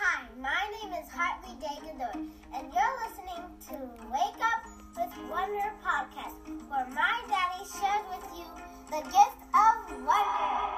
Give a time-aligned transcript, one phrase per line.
[0.00, 0.48] Hi, my
[0.80, 2.14] name is Hartley Dagador,
[2.54, 3.74] and you're listening to
[4.12, 4.64] Wake Up
[4.96, 6.36] with Wonder podcast,
[6.70, 8.44] where my daddy shares with you
[8.92, 10.68] the gift of wonder.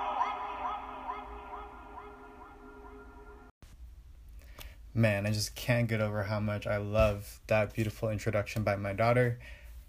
[4.94, 8.94] Man, I just can't get over how much I love that beautiful introduction by my
[8.94, 9.38] daughter.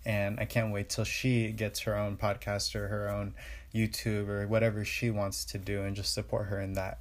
[0.04, 3.36] And I can't wait till she gets her own podcast or her own
[3.74, 7.00] YouTube or whatever she wants to do and just support her in that.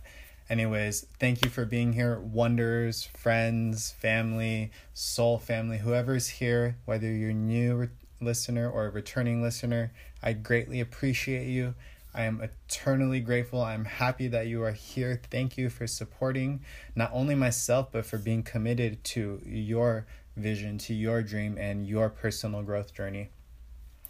[0.51, 2.19] Anyways, thank you for being here.
[2.19, 7.89] Wonders, friends, family, soul family, whoever's here, whether you're new re-
[8.21, 11.77] listener or a returning listener, I greatly appreciate you.
[12.13, 13.63] I am eternally grateful.
[13.63, 15.21] I'm happy that you are here.
[15.31, 16.65] Thank you for supporting
[16.97, 20.07] not only myself, but for being committed to your
[20.37, 23.31] vision, to your dream, and your personal growth journey.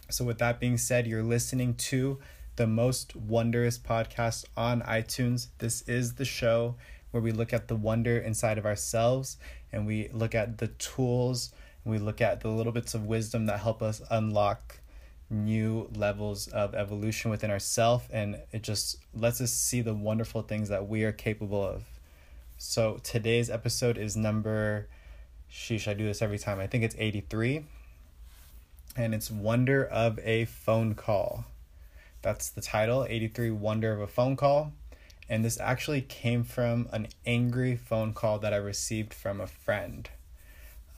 [0.09, 2.17] So, with that being said, you're listening to
[2.55, 5.47] the most wondrous podcast on iTunes.
[5.57, 6.75] This is the show
[7.11, 9.37] where we look at the wonder inside of ourselves
[9.71, 11.51] and we look at the tools
[11.83, 14.79] and we look at the little bits of wisdom that help us unlock
[15.29, 20.69] new levels of evolution within ourselves and it just lets us see the wonderful things
[20.69, 21.83] that we are capable of.
[22.57, 24.87] So today's episode is number
[25.51, 26.59] sheesh, I do this every time.
[26.59, 27.65] I think it's 83.
[28.95, 31.45] And it's Wonder of a Phone Call.
[32.21, 34.73] That's the title 83 Wonder of a Phone Call.
[35.27, 40.09] And this actually came from an angry phone call that I received from a friend.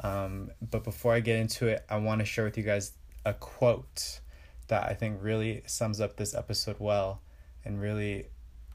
[0.02, 2.94] Um, but before I get into it, I want to share with you guys
[3.26, 4.20] a quote
[4.68, 7.22] that I think really sums up this episode well
[7.64, 8.26] and really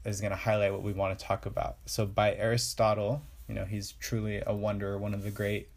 [0.05, 1.77] is going to highlight what we want to talk about.
[1.85, 5.69] So, by Aristotle, you know, he's truly a wonder, one of the great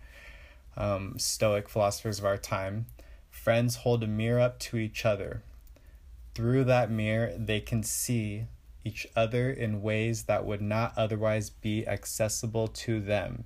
[0.77, 2.87] um, Stoic philosophers of our time.
[3.31, 5.43] Friends hold a mirror up to each other.
[6.35, 8.47] Through that mirror, they can see
[8.85, 13.45] each other in ways that would not otherwise be accessible to them.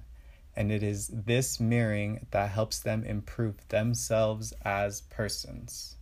[0.54, 5.96] And it is this mirroring that helps them improve themselves as persons.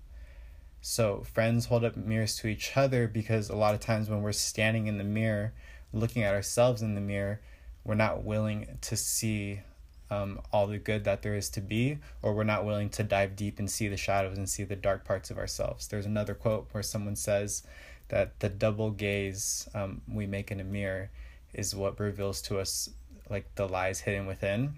[0.81, 4.33] So, friends hold up mirrors to each other because a lot of times when we're
[4.33, 5.55] standing in the mirror,
[5.93, 7.41] looking at ourselves in the mirror,
[7.85, 9.61] we're not willing to see
[10.11, 13.37] um, all the good that there is to be, or we're not willing to dive
[13.37, 15.89] deep and see the shadows and see the dark parts of ourselves.
[15.89, 17.63] There's another quote where someone says
[18.09, 21.11] that the double gaze um, we make in a mirror
[21.53, 22.91] is what reveals to us
[23.31, 24.75] like the lies hidden within.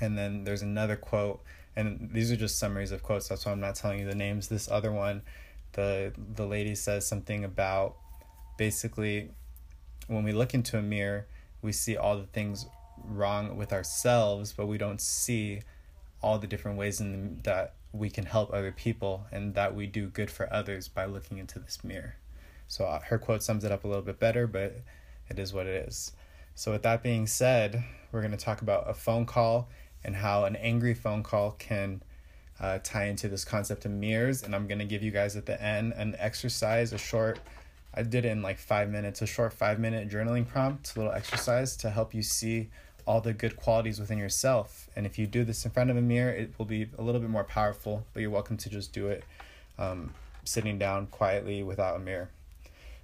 [0.00, 1.42] And then there's another quote,
[1.74, 3.28] and these are just summaries of quotes.
[3.28, 4.48] That's why I'm not telling you the names.
[4.48, 5.22] This other one,
[5.72, 7.96] the the lady says something about
[8.56, 9.30] basically
[10.06, 11.26] when we look into a mirror,
[11.62, 12.66] we see all the things
[13.04, 15.62] wrong with ourselves, but we don't see
[16.22, 20.08] all the different ways in that we can help other people and that we do
[20.08, 22.16] good for others by looking into this mirror.
[22.68, 24.80] So uh, her quote sums it up a little bit better, but
[25.28, 26.12] it is what it is.
[26.54, 29.68] So with that being said, we're going to talk about a phone call
[30.04, 32.02] and how an angry phone call can
[32.60, 34.42] uh, tie into this concept of mirrors.
[34.42, 37.40] And I'm going to give you guys at the end an exercise, a short
[37.96, 41.14] I did it in like five minutes, a short five minute journaling prompt, a little
[41.14, 42.68] exercise to help you see
[43.06, 44.90] all the good qualities within yourself.
[44.96, 47.20] And if you do this in front of a mirror, it will be a little
[47.20, 49.24] bit more powerful, but you're welcome to just do it
[49.78, 50.12] um,
[50.44, 52.30] sitting down quietly without a mirror.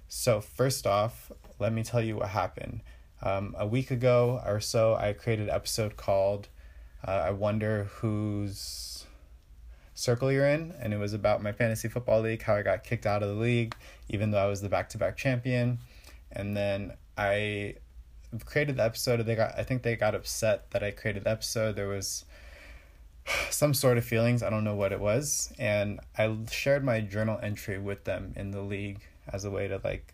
[0.09, 2.81] So, first off, let me tell you what happened.
[3.21, 6.49] Um, a week ago or so, I created an episode called
[7.07, 9.05] uh, I Wonder Who's
[9.95, 13.05] circle you're in, and it was about my fantasy football league, how I got kicked
[13.05, 13.75] out of the league,
[14.09, 15.79] even though I was the back to back champion.
[16.31, 17.75] And then I
[18.45, 19.25] created the episode.
[19.25, 21.75] They got, I think they got upset that I created the episode.
[21.75, 22.25] There was
[23.49, 24.43] some sort of feelings.
[24.43, 28.51] I don't know what it was, and I shared my journal entry with them in
[28.51, 29.01] the league
[29.31, 30.13] as a way to like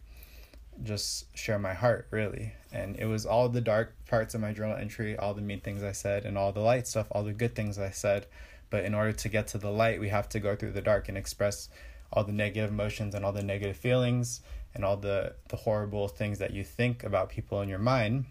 [0.81, 4.77] just share my heart really and it was all the dark parts of my journal
[4.77, 7.53] entry all the mean things i said and all the light stuff all the good
[7.53, 8.25] things i said
[8.69, 11.09] but in order to get to the light, we have to go through the dark
[11.09, 11.69] and express
[12.11, 14.41] all the negative emotions and all the negative feelings
[14.73, 18.25] and all the, the horrible things that you think about people in your mind.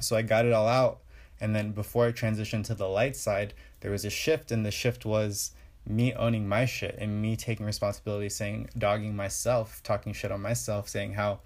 [0.00, 1.00] So I got it all out.
[1.40, 4.70] And then before I transitioned to the light side, there was a shift, and the
[4.70, 5.52] shift was
[5.86, 10.88] me owning my shit and me taking responsibility, saying, dogging myself, talking shit on myself,
[10.88, 11.40] saying how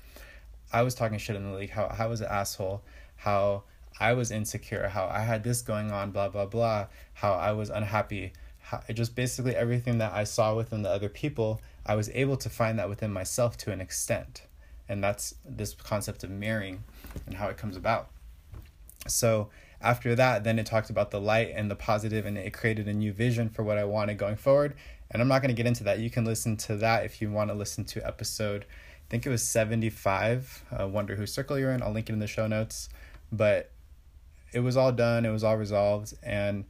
[0.73, 2.83] I was talking shit in the league, how I was an asshole,
[3.17, 3.63] how
[3.99, 7.71] I was insecure, how I had this going on, blah, blah, blah, how I was
[7.71, 8.33] unhappy.
[8.61, 12.51] How, just basically everything that I saw within the other people, I was able to
[12.51, 14.43] find that within myself to an extent.
[14.89, 16.85] And that's this concept of mirroring
[17.27, 18.11] and how it comes about.
[19.07, 19.51] So
[19.81, 22.93] after that, then it talked about the light and the positive, and it created a
[22.93, 24.75] new vision for what I wanted going forward.
[25.11, 26.01] And I'm not going to get into that.
[26.01, 29.31] You can listen to that if you want to listen to episode, I think it
[29.31, 31.83] was 75, uh, Wonder Who Circle You're in.
[31.83, 32.89] I'll link it in the show notes
[33.31, 33.71] But
[34.53, 36.65] it was all done, it was all resolved, and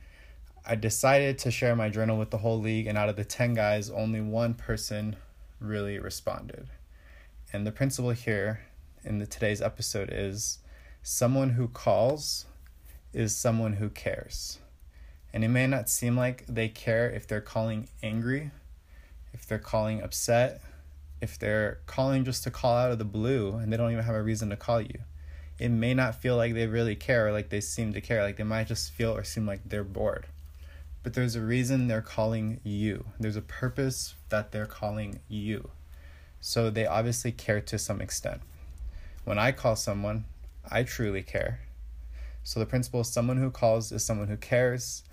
[0.69, 2.89] I decided to share my journal with the whole league.
[2.89, 5.15] And out of the 10 guys, only one person
[5.61, 6.69] really responded.
[7.53, 8.63] And the principle here
[9.05, 10.59] in the today's episode is
[11.05, 12.47] someone who calls
[13.13, 14.59] is someone who cares.
[15.33, 18.51] And it may not seem like they care if they're calling angry,
[19.33, 20.61] if they're calling upset,
[21.21, 24.17] if they're calling just to call out of the blue and they don't even have
[24.17, 24.99] a reason to call you.
[25.61, 28.25] It may not feel like they really care or like they seem to care.
[28.25, 30.27] Like they might just feel or seem like they're bored.
[31.07, 33.05] But there's a reason they're calling you.
[33.21, 35.71] There's a purpose that they're calling you.
[36.41, 38.41] So they obviously care to some extent.
[39.23, 40.25] When I call someone,
[40.69, 41.61] I truly care.
[42.43, 45.05] So the principle is someone who calls is someone who cares.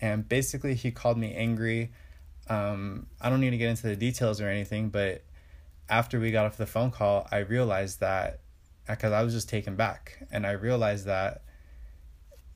[0.00, 1.90] And basically, he called me angry.
[2.48, 5.24] Um, I don't need to get into the details or anything, but
[5.88, 8.38] after we got off the phone call, I realized that
[8.86, 11.42] because I was just taken back, and I realized that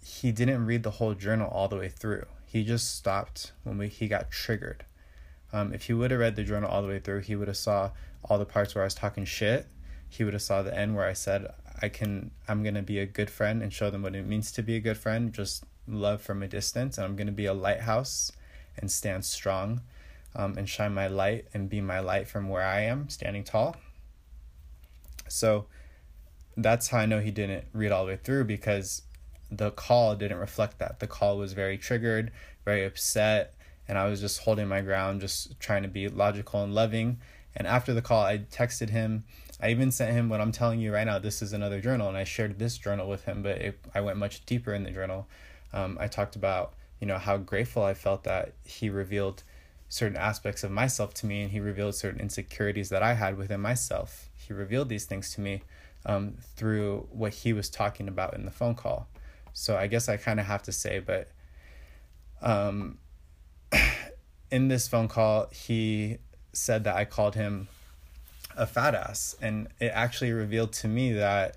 [0.00, 2.26] he didn't read the whole journal all the way through.
[2.54, 4.84] He just stopped when we, he got triggered.
[5.52, 7.56] Um, if he would have read the journal all the way through, he would have
[7.56, 7.90] saw
[8.22, 9.66] all the parts where I was talking shit.
[10.08, 11.52] He would have saw the end where I said
[11.82, 14.62] I can I'm gonna be a good friend and show them what it means to
[14.62, 15.32] be a good friend.
[15.32, 18.30] Just love from a distance, and I'm gonna be a lighthouse
[18.78, 19.80] and stand strong,
[20.36, 23.74] um, and shine my light and be my light from where I am, standing tall.
[25.26, 25.66] So
[26.56, 29.02] that's how I know he didn't read all the way through because
[29.58, 31.00] the call didn't reflect that.
[31.00, 32.30] The call was very triggered,
[32.64, 33.54] very upset,
[33.88, 37.18] and I was just holding my ground, just trying to be logical and loving.
[37.56, 39.24] And after the call, I texted him.
[39.60, 41.18] I even sent him what I'm telling you right now.
[41.18, 44.18] This is another journal, and I shared this journal with him, but it, I went
[44.18, 45.28] much deeper in the journal.
[45.72, 49.42] Um, I talked about you know how grateful I felt that he revealed
[49.88, 53.60] certain aspects of myself to me, and he revealed certain insecurities that I had within
[53.60, 54.28] myself.
[54.36, 55.62] He revealed these things to me
[56.06, 59.06] um, through what he was talking about in the phone call.
[59.54, 61.28] So I guess I kind of have to say, but
[62.42, 62.98] um,
[64.50, 66.18] in this phone call, he
[66.52, 67.68] said that I called him
[68.56, 69.36] a fat ass.
[69.40, 71.56] And it actually revealed to me that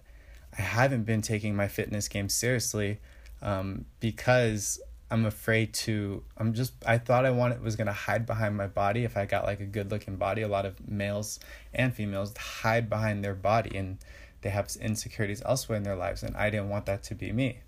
[0.58, 3.00] I haven't been taking my fitness game seriously
[3.42, 4.80] um, because
[5.10, 6.24] I'm afraid to.
[6.38, 6.74] I'm just.
[6.86, 9.66] I thought I wanted was gonna hide behind my body if I got like a
[9.66, 10.42] good looking body.
[10.42, 11.40] A lot of males
[11.74, 14.00] and females hide behind their body and
[14.42, 17.60] they have insecurities elsewhere in their lives, and I didn't want that to be me.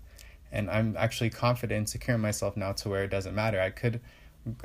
[0.52, 3.60] And I'm actually confident and secure in myself now to where it doesn't matter.
[3.60, 4.00] I could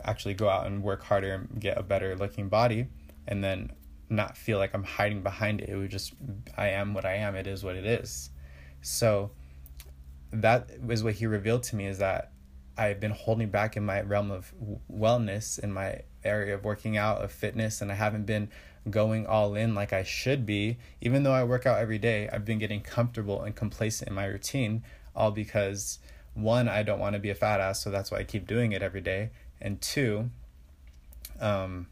[0.04, 2.88] actually go out and work harder and get a better looking body,
[3.28, 3.72] and then
[4.10, 5.70] not feel like I'm hiding behind it.
[5.70, 6.14] It would just,
[6.58, 7.36] I am what I am.
[7.36, 8.30] It is what it is.
[8.82, 9.32] So
[10.32, 12.32] that was what he revealed to me is that
[12.78, 14.54] I've been holding back in my realm of
[14.92, 18.50] wellness, in my area of working out, of fitness, and I haven't been
[18.90, 20.78] going all in like I should be.
[21.02, 24.26] Even though I work out every day, I've been getting comfortable and complacent in my
[24.26, 24.84] routine,
[25.16, 26.00] all because
[26.34, 28.72] one, I don't want to be a fat ass, so that's why I keep doing
[28.74, 29.30] it every day.
[29.62, 30.30] And two,
[31.40, 31.88] um,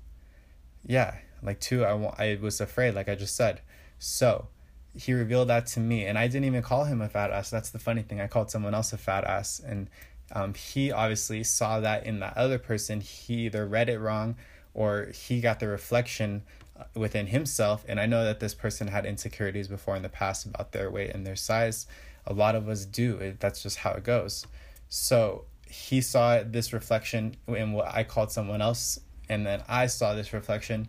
[0.85, 3.61] yeah, like two, I want, I was afraid, like I just said.
[3.99, 4.47] So
[4.95, 7.49] he revealed that to me, and I didn't even call him a fat ass.
[7.49, 8.19] That's the funny thing.
[8.19, 9.89] I called someone else a fat ass, and
[10.33, 13.01] um, he obviously saw that in that other person.
[13.01, 14.35] He either read it wrong
[14.73, 16.43] or he got the reflection
[16.77, 17.85] uh, within himself.
[17.87, 21.11] And I know that this person had insecurities before in the past about their weight
[21.11, 21.85] and their size.
[22.25, 23.17] A lot of us do.
[23.17, 24.45] It, that's just how it goes.
[24.89, 28.99] So he saw this reflection in what I called someone else,
[29.29, 30.87] and then I saw this reflection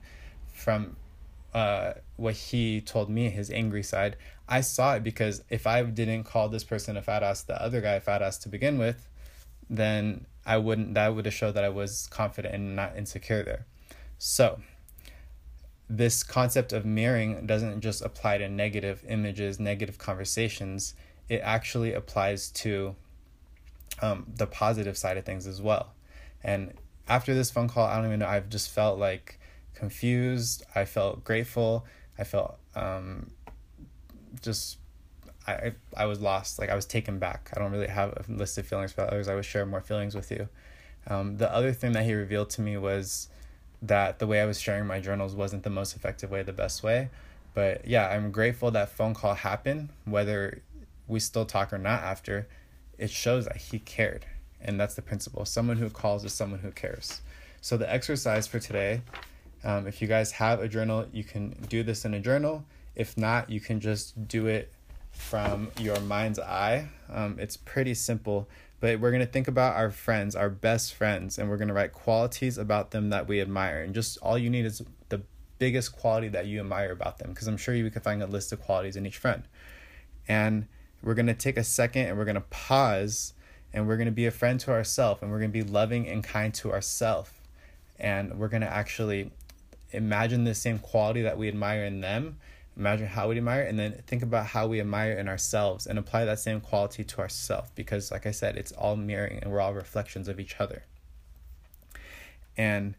[0.53, 0.97] from
[1.55, 4.17] uh, what he told me, his angry side.
[4.49, 7.81] I saw it because if I didn't call this person a fat ass, the other
[7.81, 9.09] guy a fat ass to begin with,
[9.71, 10.95] then I wouldn't.
[10.95, 13.67] That would have showed that I was confident and not insecure there.
[14.19, 14.61] So,
[15.89, 20.95] this concept of mirroring doesn't just apply to negative images, negative conversations.
[21.29, 22.95] It actually applies to
[24.03, 25.93] um, the positive side of things as well.
[26.43, 26.75] And
[27.09, 28.27] after this phone call, I don't even know.
[28.27, 29.39] I've just felt like
[29.75, 30.65] confused.
[30.75, 31.85] I felt grateful.
[32.19, 33.31] I felt um,
[34.43, 34.79] just
[35.47, 36.59] I I was lost.
[36.59, 37.51] Like I was taken back.
[37.55, 39.29] I don't really have a list of feelings for others.
[39.29, 40.49] I would share more feelings with you.
[41.07, 43.29] Um, the other thing that he revealed to me was
[43.83, 46.83] that the way I was sharing my journals wasn't the most effective way, the best
[46.83, 47.11] way.
[47.53, 50.63] But yeah, I'm grateful that phone call happened, whether
[51.07, 52.49] we still talk or not after.
[52.99, 54.27] It shows that he cared.
[54.61, 55.45] And that's the principle.
[55.45, 57.21] Someone who calls is someone who cares.
[57.61, 59.03] So the exercise for today,
[59.63, 62.65] um, if you guys have a journal, you can do this in a journal.
[62.95, 64.73] If not, you can just do it
[65.11, 66.89] from your mind's eye.
[67.13, 68.49] Um, it's pretty simple,
[68.81, 71.75] but we're going to think about our friends, our best friends, and we're going to
[71.75, 73.83] write qualities about them that we admire.
[73.83, 75.23] And just all you need is the
[75.59, 78.53] biggest quality that you admire about them, because I'm sure you can find a list
[78.53, 79.45] of qualities in each friend.
[80.27, 80.67] And
[81.05, 83.35] we're going to take a second and we're going to pause
[83.73, 86.09] and we're going to be a friend to ourselves and we're going to be loving
[86.09, 87.31] and kind to ourselves
[87.99, 89.31] and we're going to actually
[89.93, 92.39] imagine the same quality that we admire in them.
[92.77, 96.25] Imagine how we admire and then think about how we admire in ourselves and apply
[96.25, 99.75] that same quality to ourselves because like i said it's all mirroring and we're all
[99.75, 100.85] reflections of each other.
[102.57, 102.95] And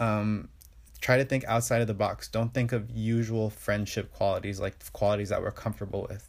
[0.00, 0.48] um,
[1.00, 2.28] try to think outside of the box.
[2.28, 6.28] Don't think of usual friendship qualities like qualities that we're comfortable with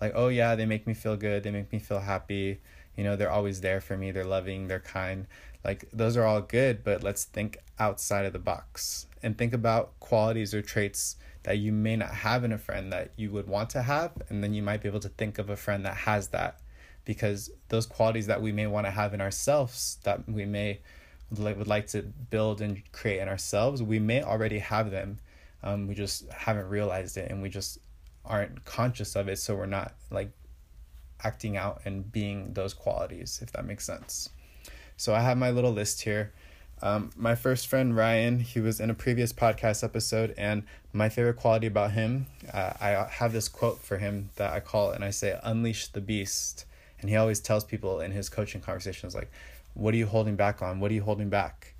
[0.00, 2.60] like oh yeah they make me feel good they make me feel happy
[2.96, 5.26] you know they're always there for me they're loving they're kind.
[5.64, 9.98] Like those are all good but let's think outside of the box and think about
[10.00, 13.70] qualities or traits that you may not have in a friend that you would want
[13.70, 16.28] to have and then you might be able to think of a friend that has
[16.28, 16.60] that.
[17.04, 20.80] Because those qualities that we may want to have in ourselves that we may
[21.36, 25.18] like would like to build and create in ourselves we may already have them.
[25.62, 27.78] Um, we just haven't realized it and we just
[28.28, 30.30] aren't conscious of it so we're not like
[31.24, 34.30] acting out and being those qualities if that makes sense
[34.96, 36.32] so i have my little list here
[36.80, 41.36] um, my first friend Ryan, he was in a previous podcast episode, and my favorite
[41.36, 45.10] quality about him, uh, I have this quote for him that I call and I
[45.10, 46.66] say, "Unleash the beast."
[47.00, 49.30] And he always tells people in his coaching conversations, like,
[49.74, 50.78] "What are you holding back on?
[50.78, 51.74] What are you holding back?"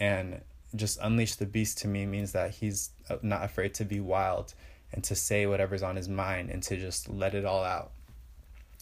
[0.00, 0.40] And
[0.74, 4.54] just unleash the beast to me means that he's uh, not afraid to be wild
[4.92, 7.90] and to say whatever's on his mind and to just let it all out.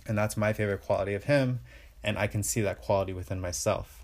[0.07, 1.61] And that's my favorite quality of him,
[2.03, 3.99] and I can see that quality within myself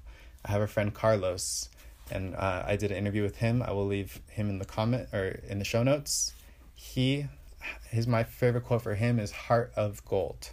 [0.45, 1.71] I have a friend Carlos,
[2.11, 3.63] and uh, I did an interview with him.
[3.63, 6.35] I will leave him in the comment or in the show notes.
[6.75, 7.27] He,
[7.89, 10.51] his my favorite quote for him is "heart of gold."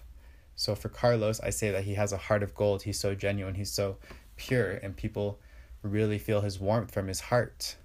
[0.56, 2.84] So for Carlos, I say that he has a heart of gold.
[2.84, 3.56] He's so genuine.
[3.56, 3.98] He's so
[4.38, 5.40] pure, and people
[5.84, 7.76] really feel his warmth from his heart.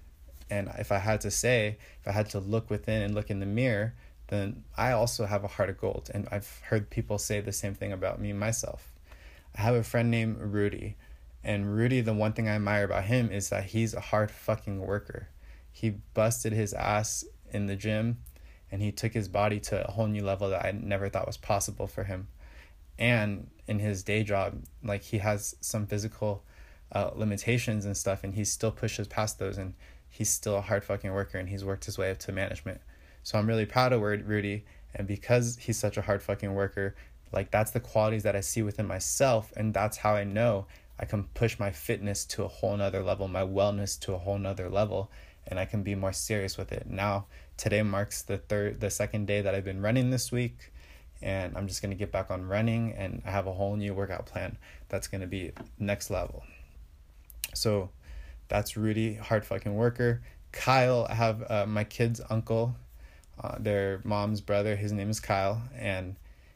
[0.49, 3.39] And if I had to say, if I had to look within and look in
[3.39, 3.93] the mirror,
[4.27, 6.09] then I also have a heart of gold.
[6.13, 8.93] And I've heard people say the same thing about me myself.
[9.55, 10.95] I have a friend named Rudy.
[11.43, 14.79] And Rudy, the one thing I admire about him is that he's a hard fucking
[14.79, 15.29] worker.
[15.71, 18.17] He busted his ass in the gym
[18.71, 21.37] and he took his body to a whole new level that I never thought was
[21.37, 22.27] possible for him.
[22.99, 26.43] And in his day job, like he has some physical
[26.91, 29.73] uh, limitations and stuff, and he still pushes past those, and
[30.17, 32.81] he's still a hard fucking worker, and he's worked his way up to management.
[33.21, 36.95] So I'm really proud of Rudy, and because he's such a hard fucking worker,
[37.31, 40.65] like that's the qualities that I see within myself, and that's how I know
[40.99, 44.39] I can push my fitness to a whole nother level, my wellness to a whole
[44.39, 45.11] nother level,
[45.45, 46.89] and I can be more serious with it.
[46.89, 50.71] Now, today marks the third, the second day that I've been running this week,
[51.21, 54.25] and I'm just gonna get back on running, and I have a whole new workout
[54.25, 54.57] plan
[54.89, 56.43] that's gonna be next level.
[57.53, 57.91] So,
[58.47, 60.21] that's Rudy, hard fucking worker.
[60.51, 62.75] Kyle, I have uh, my kid's uncle,
[63.41, 64.75] uh, their mom's brother.
[64.75, 66.15] His name is Kyle, and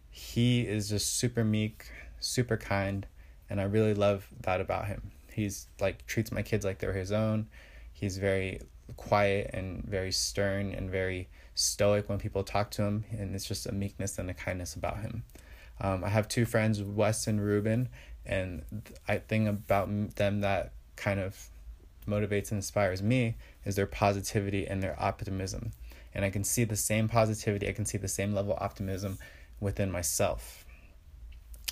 [0.10, 1.86] he is just super meek,
[2.20, 3.06] super kind
[3.52, 5.12] and I really love that about him.
[5.34, 7.48] He's like treats my kids like they're his own.
[7.92, 8.62] He's very
[8.96, 13.68] quiet and very stern and very stoic when people talk to him, and it's just
[13.68, 15.24] a meekness and a kindness about him.
[15.82, 17.90] Um, I have two friends, Wes and Ruben,
[18.26, 18.64] and
[19.06, 21.50] I think about them that kind of
[22.08, 25.72] motivates and inspires me is their positivity and their optimism.
[26.14, 29.18] And I can see the same positivity, I can see the same level of optimism
[29.60, 30.66] within myself.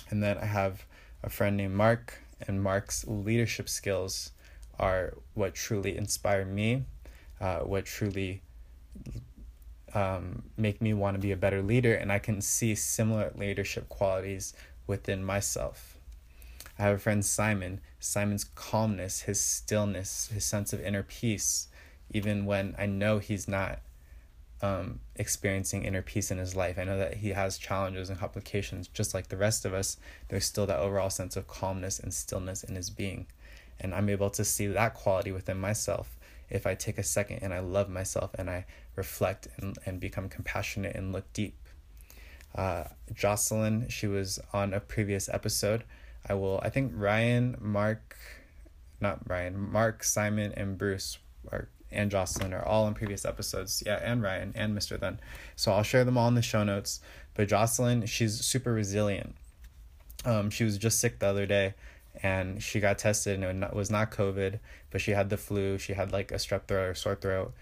[0.08, 0.86] And then I have
[1.22, 4.32] a friend named Mark, and Mark's leadership skills
[4.78, 6.84] are what truly inspire me,
[7.40, 8.42] uh, what truly
[9.94, 13.88] um, make me want to be a better leader, and I can see similar leadership
[13.88, 14.54] qualities
[14.86, 15.89] within myself.
[16.80, 17.82] I have a friend, Simon.
[17.98, 21.68] Simon's calmness, his stillness, his sense of inner peace,
[22.10, 23.80] even when I know he's not
[24.62, 26.78] um, experiencing inner peace in his life.
[26.78, 29.98] I know that he has challenges and complications, just like the rest of us.
[30.28, 33.26] There's still that overall sense of calmness and stillness in his being.
[33.78, 36.16] And I'm able to see that quality within myself
[36.48, 38.64] if I take a second and I love myself and I
[38.96, 41.56] reflect and, and become compassionate and look deep.
[42.54, 45.84] Uh, Jocelyn, she was on a previous episode.
[46.28, 48.16] I will, I think Ryan, Mark,
[49.00, 51.18] not Ryan, Mark, Simon, and Bruce
[51.50, 53.82] are and Jocelyn are all in previous episodes.
[53.84, 54.98] Yeah, and Ryan and Mr.
[54.98, 55.20] Then.
[55.56, 57.00] So I'll share them all in the show notes.
[57.34, 59.34] But Jocelyn, she's super resilient.
[60.24, 61.74] Um, she was just sick the other day
[62.22, 64.58] and she got tested and it was not COVID,
[64.90, 65.78] but she had the flu.
[65.78, 67.54] She had like a strep throat or sore throat.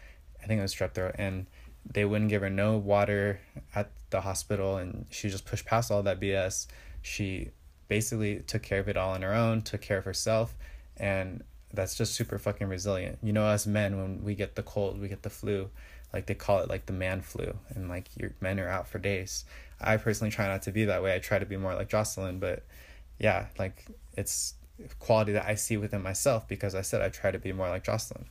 [0.42, 1.14] I think it was strep throat.
[1.18, 1.46] And
[1.90, 3.40] they wouldn't give her no water
[3.74, 6.66] at the hospital and she just pushed past all that BS.
[7.00, 7.50] She
[7.88, 10.54] basically took care of it all on her own, took care of herself,
[10.96, 11.42] and
[11.72, 13.18] that's just super fucking resilient.
[13.22, 15.70] You know, as men, when we get the cold, we get the flu,
[16.12, 18.98] like they call it like the man flu, and like your men are out for
[18.98, 19.44] days.
[19.80, 21.14] I personally try not to be that way.
[21.14, 22.64] I try to be more like Jocelyn, but
[23.18, 24.54] yeah, like it's
[24.98, 27.84] quality that I see within myself because I said I try to be more like
[27.84, 28.26] Jocelyn.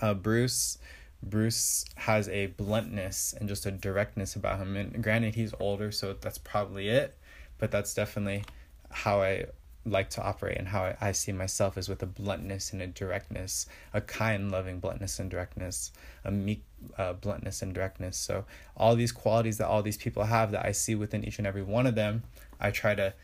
[0.00, 0.78] Uh, Bruce,
[1.22, 4.76] Bruce has a bluntness and just a directness about him.
[4.76, 7.16] And granted, he's older, so that's probably it,
[7.58, 8.44] but that's definitely
[8.92, 9.46] how I
[9.84, 12.86] like to operate and how I, I see myself is with a bluntness and a
[12.86, 15.90] directness, a kind, loving bluntness and directness,
[16.24, 16.62] a meek
[16.98, 18.16] uh, bluntness and directness.
[18.16, 18.44] So,
[18.76, 21.62] all these qualities that all these people have that I see within each and every
[21.62, 22.22] one of them,
[22.60, 23.14] I try to,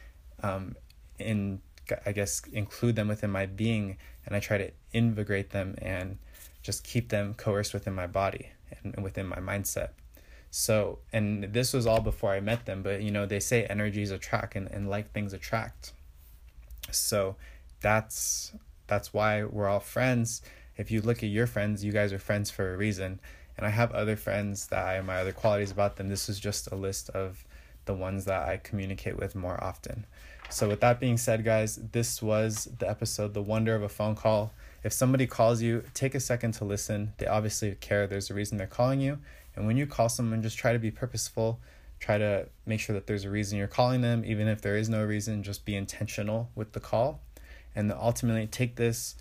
[0.43, 0.77] um,
[1.19, 1.61] in
[2.05, 3.97] I guess, include them within my being
[4.27, 6.19] and I try to invigorate them and
[6.63, 8.51] just keep them coerced within my body
[8.83, 9.91] and, and within my mindset.
[10.51, 14.11] So, and this was all before I met them, but you know, they say energies
[14.11, 15.93] attract and, and like things attract.
[16.91, 17.37] So
[17.81, 18.53] that's
[18.87, 20.43] that's why we're all friends.
[20.77, 23.21] If you look at your friends, you guys are friends for a reason.
[23.57, 26.09] And I have other friends that I have other qualities about them.
[26.09, 27.45] This is just a list of
[27.87, 30.07] the ones that I communicate with more often.
[30.49, 34.15] So with that being said, guys, this was the episode The Wonder of a Phone
[34.15, 34.53] Call.
[34.85, 37.13] If somebody calls you, take a second to listen.
[37.19, 38.07] They obviously care.
[38.07, 39.19] There's a reason they're calling you.
[39.59, 41.59] And when you call someone, just try to be purposeful.
[41.99, 44.89] Try to make sure that there's a reason you're calling them even if there is
[44.89, 47.21] no reason just be intentional with the call.
[47.75, 49.17] And ultimately take this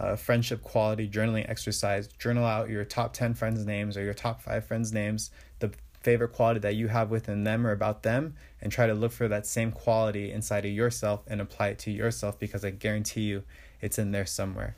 [0.00, 2.08] uh, friendship quality journaling exercise.
[2.08, 6.32] Journal out your top 10 friends names or your top 5 friends names the favorite
[6.32, 9.46] quality that you have within them or about them and try to look for that
[9.46, 13.44] same quality inside of yourself and apply it to yourself because i guarantee you
[13.80, 14.74] it's in there somewhere.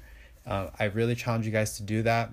[0.47, 2.31] Uh, i really challenge you guys to do that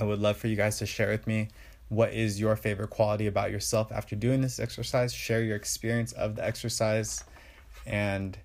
[0.00, 1.48] i would love for you guys to share with me
[1.88, 5.12] what is your favorite quality about yourself after doing this exercise.
[5.12, 7.24] Share your experience of the exercise.
[7.86, 8.36] And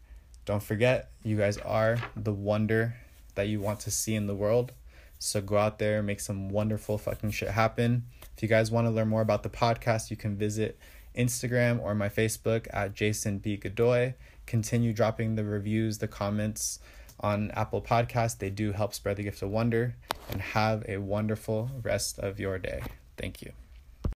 [0.45, 2.95] don't forget, you guys are the wonder
[3.35, 4.71] that you want to see in the world.
[5.19, 8.03] So go out there, make some wonderful fucking shit happen.
[8.35, 10.77] If you guys want to learn more about the podcast, you can visit
[11.15, 13.57] Instagram or my Facebook at Jason B.
[13.57, 14.15] Godoy.
[14.45, 16.79] Continue dropping the reviews, the comments
[17.19, 18.39] on Apple Podcast.
[18.39, 19.95] They do help spread the gift of wonder.
[20.31, 22.81] And have a wonderful rest of your day.
[23.17, 23.51] Thank you.